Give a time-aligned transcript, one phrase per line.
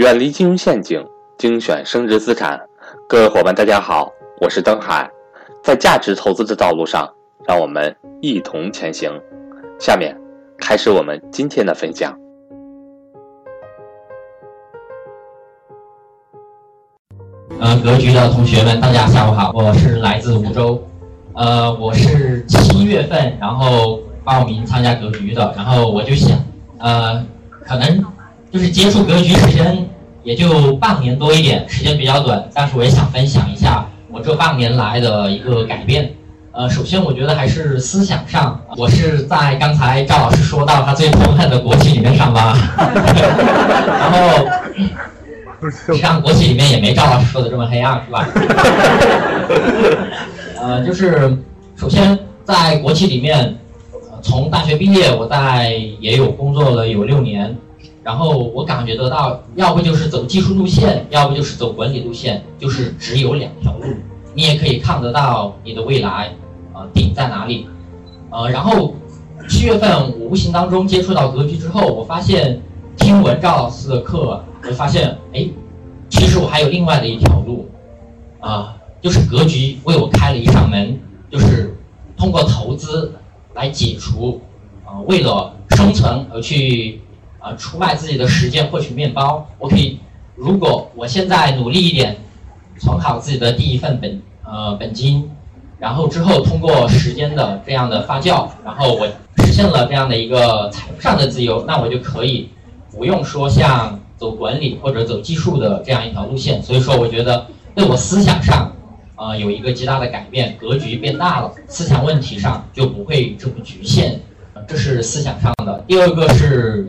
[0.00, 2.58] 远离金融陷阱，精选升值资产。
[3.06, 5.06] 各位伙伴，大家好，我是登海。
[5.62, 7.06] 在价值投资的道路上，
[7.46, 9.12] 让我们一同前行。
[9.78, 10.16] 下面
[10.56, 12.18] 开始我们今天的分享。
[17.60, 20.82] 呃，格局的同学们，大家下午好，我是来自梧州。
[21.34, 26.42] 呃，我是七月份然后报名参加格局的，然后我就想，
[26.78, 27.22] 呃，
[27.66, 28.02] 可能
[28.50, 29.88] 就是接触格局时间
[30.22, 36.12] 也就半年多一点，时间比较短，但是我也想分享一下我这半年来的一个改变。
[36.52, 42.54] 呃，首先我觉得还是思想上，我是在刚才赵老师说到他最痛恨的国企里面上班，
[43.86, 44.46] 然后。
[45.86, 48.26] 实际上，国企里面也没赵老师说的这么黑暗，是吧？
[50.58, 51.36] 呃，就是
[51.76, 53.54] 首先在国企里面，
[54.22, 57.54] 从大学毕业，我在也有工作了有六年，
[58.02, 63.86] 然后我感觉得到，要不就是走技术路线，要不就是走管理路线，就是只有两条路，
[64.34, 66.34] 你也可以看得到你的未来，
[66.72, 67.66] 呃，顶在哪里。
[68.30, 68.94] 呃，然后
[69.48, 72.60] 七月份我无形当中接触到格局之后，我发现
[72.96, 74.42] 听闻赵老师的课。
[74.68, 75.48] 我发现，哎，
[76.10, 77.66] 其实我还有另外的一条路，
[78.40, 80.98] 啊，就是格局为我开了一扇门，
[81.30, 81.74] 就是
[82.14, 83.10] 通过投资
[83.54, 84.38] 来解除，
[84.84, 87.00] 啊，为了生存而去
[87.40, 89.48] 啊出卖自己的时间获取面包。
[89.58, 89.98] 我可以，
[90.36, 92.16] 如果我现在努力一点，
[92.78, 95.28] 存好自己的第一份本呃本金，
[95.78, 102.50] 然后之后通过时间的这样的发酵，然后我实现了这样的一个财富上的自由，那我就可以
[102.92, 103.98] 不用说像。
[104.20, 108.70] 走管理或者走技术的这样一条路线，所以说我觉得对我思想上，
[109.16, 114.20] 呃，有一个极大的改变，格局变大了，思想问题上就不会这么局限，
[114.68, 115.82] 这是思想上的。
[115.86, 116.86] 第二个是，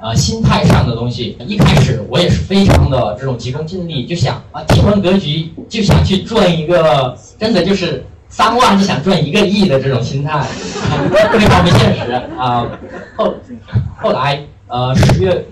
[0.00, 1.36] 呃，心态上的东西。
[1.46, 10.46] 一开始我也是非常的这种急功近利，就想啊，听闻格局就想去赚一个，真的就是三万就想赚一个亿的这种心态，
[11.30, 12.66] 特别不现实啊。
[13.16, 13.34] 后
[13.96, 15.44] 后来呃十月。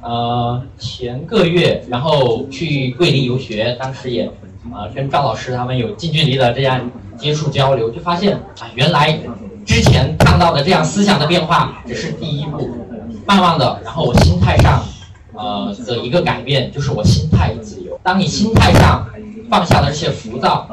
[0.00, 4.30] 呃，前个月，然后去桂林游学，当时也，
[4.72, 9.18] 呃，跟赵老师他们有近距离的这样接触交流，就发现啊，原来
[9.66, 12.70] 之前看到的这样思想的变化只是第一步，
[13.28, 14.82] 慢慢的，然后我心态上，
[15.34, 18.00] 呃的一个改变，就是我心态自由。
[18.02, 19.06] 当你心态上
[19.50, 20.66] 放下了这些浮躁，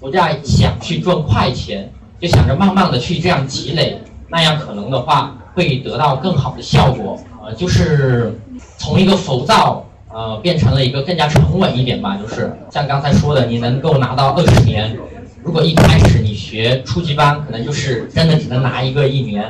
[0.00, 7.16] 不再想去赚快钱，就想着慢慢的去这样积累，那样可能的话会得到更好的效果。
[7.44, 8.36] 呃，就是。
[8.76, 12.16] 从一个浮躁，呃，变成了一个更加沉稳一点吧。
[12.16, 14.96] 就是像刚才说的，你能够拿到二十年，
[15.42, 19.44] 如果一开始你学初级班，可能就是真的只能拿一个一年；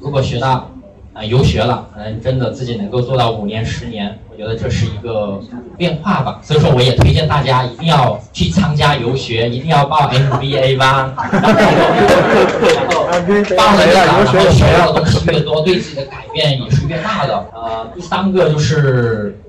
[0.00, 0.70] 如果学到
[1.18, 4.16] 啊游学了，可能真的自己能够做到五年、十年。
[4.30, 5.40] 我觉得这是一个
[5.76, 6.38] 变化吧。
[6.44, 11.12] 所以说，我也推荐大家一定要去参加游学，一定要报 MBA 吧。
[11.32, 13.02] 然后
[13.58, 17.34] 报了然后学到的东西越多，对自己的改变也是越大的。
[17.52, 19.40] 呃，第三个就是，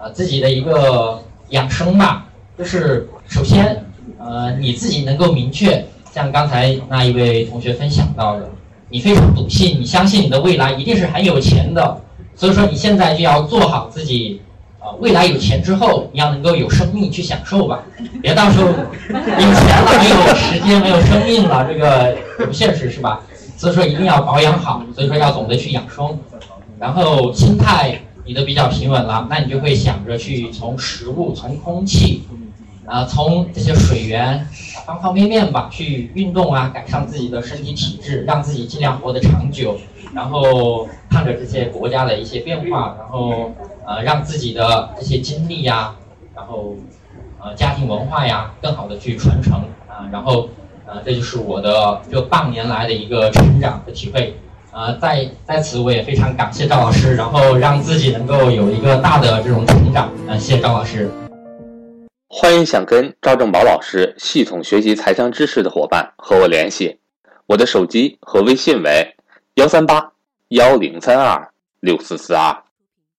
[0.00, 2.26] 呃，自己的一个养生吧，
[2.56, 3.84] 就是首先，
[4.20, 5.84] 呃，你自己能够明确，
[6.14, 8.48] 像刚才那一位同学分享到的，
[8.90, 12.00] 你非常笃信，你相信你的未来一定是很有钱的，
[12.34, 14.40] 所以说你现在就要做好自己，
[14.80, 17.82] 呃，未来有钱之后，你要能够有生命去享受吧，
[18.22, 23.20] 别到时候有钱了没有时间，没有生命了，这个也不现实是吧？
[23.56, 26.18] 所以说一定要保养好，所以说要懂得去养生。
[26.78, 32.22] 然后心态你都比较平稳了，那你就会想着去从食物、从空气，
[32.88, 34.46] 啊，从这些水源
[34.86, 39.76] 方方面面吧，去运动啊，改善自己的身体体质，让自己尽量活得长久。
[40.14, 43.52] 然后看着这些国家的一些变化，然后
[43.86, 45.94] 呃，让自己的这些经历呀，
[46.34, 46.76] 然后
[47.38, 50.08] 呃，家庭文化呀，更好的去传承啊。
[50.10, 50.48] 然后
[50.86, 54.34] 呃，这就是我的这半年来的一个成长和体会。
[54.72, 60.10] 呃，在在此我也非常感谢赵老师，然后让自己能够有一个大的这种成长。
[60.26, 61.10] 呃，谢谢赵老师。
[62.30, 66.98] 欢迎想跟赵正宝老师系统学习财商知识的伙伴和我联系，
[67.46, 69.16] 我的手机和微信为
[69.54, 70.12] 幺三八
[70.48, 72.62] 幺零三二六四四二。